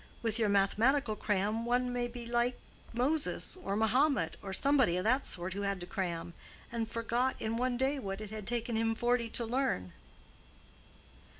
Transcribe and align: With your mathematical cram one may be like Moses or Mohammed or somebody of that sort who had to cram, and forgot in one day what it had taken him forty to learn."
With 0.23 0.39
your 0.39 0.49
mathematical 0.49 1.15
cram 1.15 1.63
one 1.63 1.93
may 1.93 2.07
be 2.07 2.25
like 2.25 2.59
Moses 2.91 3.55
or 3.63 3.75
Mohammed 3.75 4.35
or 4.41 4.51
somebody 4.51 4.97
of 4.97 5.03
that 5.03 5.27
sort 5.27 5.53
who 5.53 5.61
had 5.61 5.79
to 5.81 5.85
cram, 5.85 6.33
and 6.71 6.89
forgot 6.89 7.39
in 7.39 7.55
one 7.55 7.77
day 7.77 7.99
what 7.99 8.19
it 8.19 8.31
had 8.31 8.47
taken 8.47 8.75
him 8.75 8.95
forty 8.95 9.29
to 9.29 9.45
learn." 9.45 9.93